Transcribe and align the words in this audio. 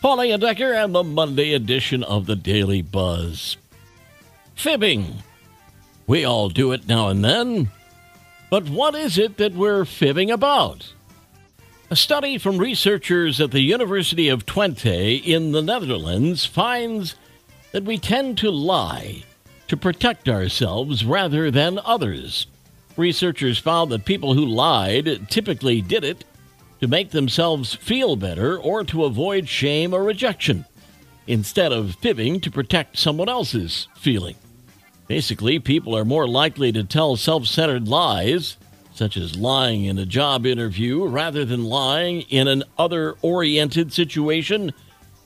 Paul 0.00 0.18
Layendecker 0.18 0.84
and 0.84 0.94
the 0.94 1.02
Monday 1.02 1.54
edition 1.54 2.04
of 2.04 2.26
the 2.26 2.36
Daily 2.36 2.82
Buzz. 2.82 3.56
Fibbing. 4.54 5.24
We 6.06 6.24
all 6.24 6.48
do 6.50 6.70
it 6.70 6.86
now 6.86 7.08
and 7.08 7.24
then. 7.24 7.72
But 8.48 8.68
what 8.68 8.94
is 8.94 9.18
it 9.18 9.38
that 9.38 9.54
we're 9.54 9.84
fibbing 9.84 10.30
about? 10.30 10.92
A 11.90 11.96
study 11.96 12.38
from 12.38 12.58
researchers 12.58 13.40
at 13.40 13.50
the 13.50 13.60
University 13.60 14.28
of 14.28 14.46
Twente 14.46 15.20
in 15.24 15.50
the 15.50 15.62
Netherlands 15.62 16.46
finds 16.46 17.16
that 17.72 17.82
we 17.82 17.98
tend 17.98 18.38
to 18.38 18.52
lie 18.52 19.24
to 19.66 19.76
protect 19.76 20.28
ourselves 20.28 21.04
rather 21.04 21.50
than 21.50 21.80
others. 21.84 22.46
Researchers 22.96 23.58
found 23.58 23.90
that 23.90 24.04
people 24.04 24.34
who 24.34 24.46
lied 24.46 25.28
typically 25.28 25.80
did 25.80 26.04
it 26.04 26.24
to 26.80 26.88
make 26.88 27.10
themselves 27.10 27.74
feel 27.74 28.16
better 28.16 28.58
or 28.58 28.84
to 28.84 29.04
avoid 29.04 29.48
shame 29.48 29.92
or 29.92 30.02
rejection, 30.02 30.64
instead 31.26 31.72
of 31.72 31.96
fibbing 31.96 32.40
to 32.40 32.50
protect 32.50 32.98
someone 32.98 33.28
else's 33.28 33.88
feeling. 33.96 34.36
Basically, 35.06 35.58
people 35.58 35.96
are 35.96 36.04
more 36.04 36.28
likely 36.28 36.70
to 36.72 36.84
tell 36.84 37.16
self 37.16 37.46
centered 37.46 37.88
lies, 37.88 38.56
such 38.94 39.16
as 39.16 39.36
lying 39.36 39.84
in 39.84 39.98
a 39.98 40.06
job 40.06 40.44
interview, 40.44 41.06
rather 41.06 41.44
than 41.44 41.64
lying 41.64 42.22
in 42.22 42.46
an 42.46 42.64
other 42.76 43.16
oriented 43.22 43.92
situation, 43.92 44.72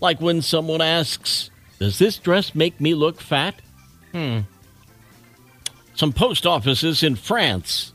like 0.00 0.20
when 0.20 0.42
someone 0.42 0.80
asks, 0.80 1.50
Does 1.78 1.98
this 1.98 2.18
dress 2.18 2.54
make 2.54 2.80
me 2.80 2.94
look 2.94 3.20
fat? 3.20 3.54
Hmm. 4.12 4.40
Some 5.94 6.12
post 6.12 6.46
offices 6.46 7.02
in 7.02 7.16
France 7.16 7.92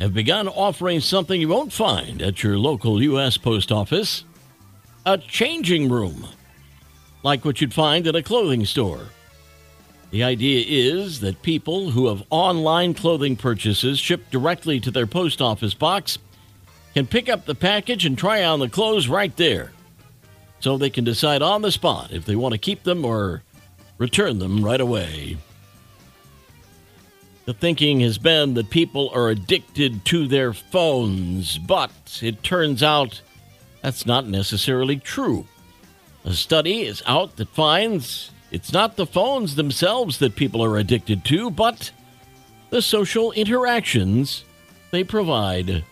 have 0.00 0.14
begun 0.14 0.48
offering 0.48 1.00
something 1.00 1.40
you 1.40 1.48
won't 1.48 1.72
find 1.72 2.20
at 2.20 2.42
your 2.42 2.58
local 2.58 3.02
U.S. 3.02 3.36
post 3.36 3.70
office 3.70 4.24
a 5.06 5.18
changing 5.18 5.90
room, 5.90 6.26
like 7.22 7.44
what 7.44 7.60
you'd 7.60 7.74
find 7.74 8.06
at 8.06 8.16
a 8.16 8.22
clothing 8.22 8.64
store. 8.64 9.08
The 10.10 10.22
idea 10.22 10.64
is 10.66 11.20
that 11.20 11.42
people 11.42 11.90
who 11.90 12.06
have 12.06 12.22
online 12.30 12.94
clothing 12.94 13.36
purchases 13.36 13.98
shipped 13.98 14.30
directly 14.30 14.80
to 14.80 14.90
their 14.90 15.06
post 15.06 15.42
office 15.42 15.74
box 15.74 16.18
can 16.94 17.06
pick 17.06 17.28
up 17.28 17.44
the 17.44 17.54
package 17.54 18.06
and 18.06 18.16
try 18.16 18.44
on 18.44 18.60
the 18.60 18.68
clothes 18.68 19.08
right 19.08 19.36
there. 19.36 19.72
So 20.60 20.78
they 20.78 20.88
can 20.88 21.04
decide 21.04 21.42
on 21.42 21.62
the 21.62 21.72
spot 21.72 22.12
if 22.12 22.24
they 22.24 22.36
want 22.36 22.52
to 22.52 22.58
keep 22.58 22.84
them 22.84 23.04
or 23.04 23.42
return 23.98 24.38
them 24.38 24.64
right 24.64 24.80
away. 24.80 25.36
The 27.44 27.54
thinking 27.54 28.00
has 28.00 28.16
been 28.16 28.54
that 28.54 28.70
people 28.70 29.10
are 29.12 29.28
addicted 29.28 30.04
to 30.06 30.26
their 30.26 30.54
phones, 30.54 31.58
but 31.58 32.20
it 32.22 32.42
turns 32.42 32.82
out 32.82 33.20
that's 33.82 34.06
not 34.06 34.26
necessarily 34.26 34.96
true. 34.96 35.46
A 36.24 36.32
study 36.32 36.82
is 36.82 37.02
out 37.06 37.36
that 37.36 37.50
finds 37.50 38.30
it's 38.50 38.72
not 38.72 38.96
the 38.96 39.04
phones 39.04 39.56
themselves 39.56 40.18
that 40.18 40.36
people 40.36 40.64
are 40.64 40.78
addicted 40.78 41.22
to, 41.26 41.50
but 41.50 41.90
the 42.70 42.80
social 42.80 43.30
interactions 43.32 44.44
they 44.90 45.04
provide. 45.04 45.84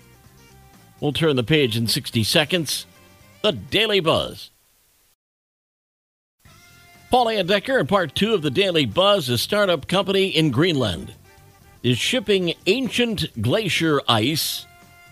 We'll 1.00 1.12
turn 1.12 1.36
the 1.36 1.44
page 1.44 1.76
in 1.76 1.86
60 1.86 2.24
seconds. 2.24 2.86
The 3.42 3.52
Daily 3.52 4.00
Buzz. 4.00 4.50
Paul 7.10 7.26
Layendecker 7.26 7.78
in 7.78 7.86
part 7.86 8.14
two 8.14 8.32
of 8.32 8.40
the 8.40 8.50
Daily 8.50 8.86
Buzz, 8.86 9.28
a 9.28 9.36
startup 9.36 9.86
company 9.86 10.28
in 10.28 10.50
Greenland 10.50 11.14
is 11.82 11.98
shipping 11.98 12.54
ancient 12.66 13.42
glacier 13.42 14.00
ice 14.08 14.66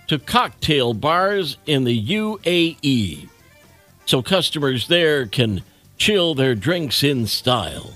to 0.07 0.19
cocktail 0.19 0.95
bars 0.95 1.57
in 1.67 1.85
the 1.85 2.09
UAE 2.09 3.29
so 4.11 4.23
customers 4.23 4.89
there 4.89 5.25
can 5.25 5.63
chill 5.97 6.35
their 6.35 6.57
drinks 6.57 7.05
in 7.05 7.29
style. 7.29 7.93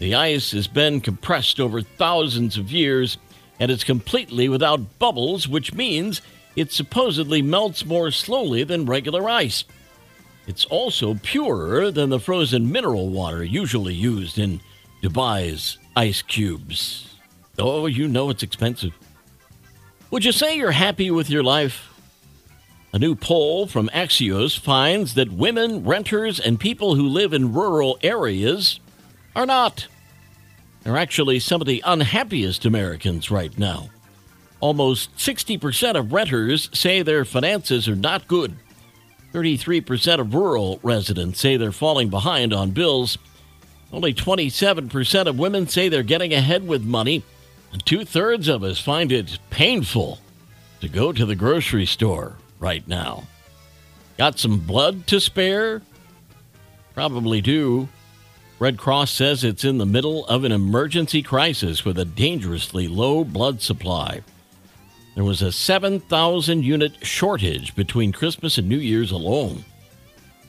The 0.00 0.14
ice 0.14 0.50
has 0.50 0.66
been 0.66 1.00
compressed 1.00 1.60
over 1.60 1.80
thousands 1.80 2.58
of 2.58 2.70
years 2.70 3.16
and 3.58 3.70
it's 3.70 3.84
completely 3.84 4.50
without 4.50 4.98
bubbles, 4.98 5.48
which 5.48 5.72
means 5.72 6.20
it 6.56 6.72
supposedly 6.72 7.40
melts 7.40 7.86
more 7.86 8.10
slowly 8.10 8.64
than 8.64 8.84
regular 8.84 9.30
ice. 9.30 9.64
It's 10.46 10.66
also 10.66 11.14
purer 11.14 11.90
than 11.90 12.10
the 12.10 12.20
frozen 12.20 12.70
mineral 12.70 13.08
water 13.08 13.42
usually 13.42 13.94
used 13.94 14.38
in 14.38 14.60
Dubai's 15.02 15.78
ice 15.96 16.20
cubes. 16.20 17.11
Oh, 17.58 17.86
you 17.86 18.08
know 18.08 18.30
it's 18.30 18.42
expensive. 18.42 18.92
Would 20.10 20.24
you 20.24 20.32
say 20.32 20.56
you're 20.56 20.72
happy 20.72 21.10
with 21.10 21.30
your 21.30 21.42
life? 21.42 21.88
A 22.92 22.98
new 22.98 23.14
poll 23.14 23.66
from 23.66 23.88
Axios 23.88 24.58
finds 24.58 25.14
that 25.14 25.32
women, 25.32 25.84
renters, 25.84 26.38
and 26.38 26.60
people 26.60 26.94
who 26.94 27.08
live 27.08 27.32
in 27.32 27.54
rural 27.54 27.98
areas 28.02 28.80
are 29.34 29.46
not. 29.46 29.86
They're 30.82 30.98
actually 30.98 31.38
some 31.40 31.60
of 31.60 31.66
the 31.66 31.82
unhappiest 31.86 32.64
Americans 32.64 33.30
right 33.30 33.56
now. 33.58 33.88
Almost 34.60 35.16
60% 35.16 35.94
of 35.94 36.12
renters 36.12 36.68
say 36.72 37.02
their 37.02 37.24
finances 37.24 37.88
are 37.88 37.96
not 37.96 38.28
good. 38.28 38.54
33% 39.32 40.18
of 40.18 40.34
rural 40.34 40.78
residents 40.82 41.40
say 41.40 41.56
they're 41.56 41.72
falling 41.72 42.10
behind 42.10 42.52
on 42.52 42.72
bills. 42.72 43.16
Only 43.92 44.12
27% 44.12 45.26
of 45.26 45.38
women 45.38 45.66
say 45.66 45.88
they're 45.88 46.02
getting 46.02 46.34
ahead 46.34 46.66
with 46.66 46.84
money. 46.84 47.22
Two 47.84 48.04
thirds 48.04 48.48
of 48.48 48.62
us 48.62 48.78
find 48.78 49.10
it 49.10 49.38
painful 49.50 50.18
to 50.80 50.88
go 50.88 51.12
to 51.12 51.24
the 51.24 51.34
grocery 51.34 51.86
store 51.86 52.36
right 52.58 52.86
now. 52.86 53.24
Got 54.18 54.38
some 54.38 54.58
blood 54.58 55.06
to 55.08 55.20
spare? 55.20 55.82
Probably 56.94 57.40
do. 57.40 57.88
Red 58.58 58.78
Cross 58.78 59.10
says 59.10 59.42
it's 59.42 59.64
in 59.64 59.78
the 59.78 59.86
middle 59.86 60.26
of 60.26 60.44
an 60.44 60.52
emergency 60.52 61.22
crisis 61.22 61.84
with 61.84 61.98
a 61.98 62.04
dangerously 62.04 62.86
low 62.86 63.24
blood 63.24 63.60
supply. 63.60 64.20
There 65.14 65.24
was 65.24 65.42
a 65.42 65.52
7,000 65.52 66.62
unit 66.62 67.04
shortage 67.04 67.74
between 67.74 68.12
Christmas 68.12 68.58
and 68.58 68.68
New 68.68 68.78
Year's 68.78 69.10
alone. 69.10 69.64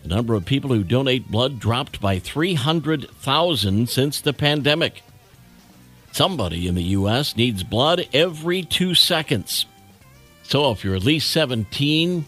The 0.04 0.10
number 0.10 0.36
of 0.36 0.46
people 0.46 0.70
who 0.70 0.84
donate 0.84 1.32
blood 1.32 1.60
dropped 1.60 2.00
by 2.00 2.20
300,000 2.20 3.90
since 3.90 4.22
the 4.22 4.34
pandemic. 4.34 5.02
Somebody 6.14 6.68
in 6.68 6.76
the 6.76 6.84
U.S. 6.84 7.36
needs 7.36 7.64
blood 7.64 8.08
every 8.14 8.62
two 8.62 8.94
seconds. 8.94 9.66
So 10.44 10.70
if 10.70 10.84
you're 10.84 10.96
at 10.96 11.04
least 11.04 11.32
17, 11.32 12.26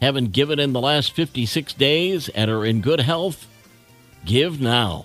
haven't 0.00 0.32
given 0.32 0.58
in 0.58 0.72
the 0.72 0.80
last 0.80 1.12
56 1.12 1.74
days, 1.74 2.30
and 2.30 2.50
are 2.50 2.64
in 2.64 2.80
good 2.80 3.00
health, 3.00 3.46
give 4.24 4.58
now. 4.58 5.04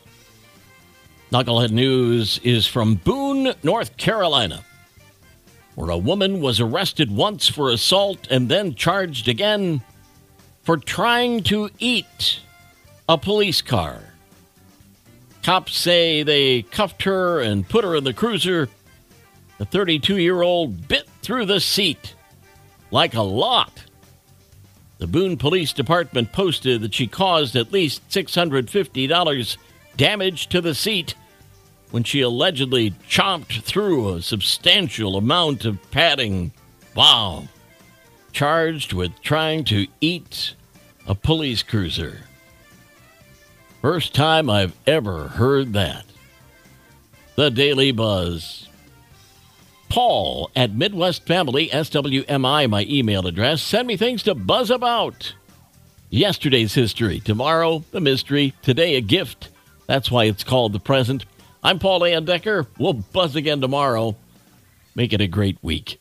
Knucklehead 1.29 1.71
News 1.71 2.39
is 2.41 2.65
from 2.65 2.95
Boone, 2.95 3.53
North 3.63 3.97
Carolina, 3.97 4.63
where 5.75 5.89
a 5.89 5.97
woman 5.97 6.39
was 6.39 6.61
arrested 6.61 7.13
once 7.13 7.49
for 7.49 7.69
assault 7.69 8.27
and 8.31 8.47
then 8.47 8.75
charged 8.75 9.27
again 9.27 9.81
for 10.63 10.77
trying 10.77 11.43
to 11.43 11.69
eat 11.79 12.39
a 13.09 13.17
police 13.17 13.61
car. 13.61 14.10
Cops 15.43 15.75
say 15.75 16.23
they 16.23 16.61
cuffed 16.61 17.03
her 17.03 17.39
and 17.39 17.67
put 17.67 17.83
her 17.83 17.95
in 17.95 18.03
the 18.03 18.13
cruiser. 18.13 18.69
The 19.57 19.65
32 19.65 20.17
year 20.17 20.41
old 20.41 20.87
bit 20.87 21.07
through 21.21 21.45
the 21.45 21.59
seat 21.59 22.15
like 22.91 23.13
a 23.13 23.21
lot. 23.21 23.83
The 24.99 25.07
Boone 25.07 25.37
Police 25.37 25.73
Department 25.73 26.31
posted 26.31 26.81
that 26.81 26.93
she 26.93 27.07
caused 27.07 27.55
at 27.55 27.71
least 27.71 28.07
$650 28.09 29.57
damage 29.97 30.47
to 30.47 30.61
the 30.61 30.75
seat 30.75 31.15
when 31.89 32.03
she 32.03 32.21
allegedly 32.21 32.91
chomped 33.09 33.63
through 33.63 34.13
a 34.13 34.21
substantial 34.21 35.17
amount 35.17 35.65
of 35.65 35.79
padding. 35.91 36.51
Wow. 36.95 37.47
Charged 38.31 38.93
with 38.93 39.19
trying 39.21 39.63
to 39.65 39.87
eat 39.99 40.55
a 41.07 41.15
police 41.15 41.63
cruiser. 41.63 42.21
First 43.81 44.13
time 44.13 44.47
I've 44.47 44.75
ever 44.85 45.27
heard 45.29 45.73
that. 45.73 46.05
The 47.35 47.49
Daily 47.49 47.91
Buzz. 47.91 48.69
Paul 49.89 50.51
at 50.55 50.75
Midwest 50.75 51.25
Family 51.25 51.67
SWMI, 51.69 52.69
my 52.69 52.85
email 52.87 53.25
address. 53.25 53.61
Send 53.61 53.87
me 53.87 53.97
things 53.97 54.21
to 54.23 54.35
buzz 54.35 54.69
about. 54.69 55.33
Yesterday's 56.11 56.75
history, 56.75 57.21
tomorrow, 57.21 57.83
the 57.91 58.01
mystery, 58.01 58.53
today, 58.61 58.95
a 58.95 59.01
gift 59.01 59.49
That's 59.87 60.11
why 60.11 60.25
it's 60.25 60.43
called 60.43 60.73
the 60.73 60.79
present. 60.79 61.25
I'm 61.63 61.79
Paul 61.79 62.01
Layendecker. 62.01 62.67
We'll 62.77 62.93
buzz 62.93 63.35
again 63.35 63.61
tomorrow. 63.61 64.15
Make 64.93 65.11
it 65.11 65.21
a 65.21 65.27
great 65.27 65.57
week. 65.61 66.00